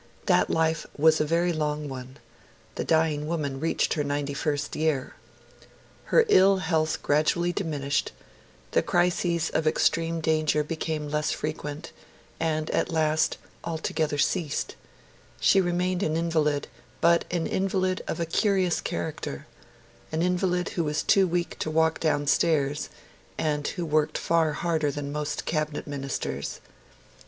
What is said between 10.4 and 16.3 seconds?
became less frequent, and at last altogether ceased; she remained an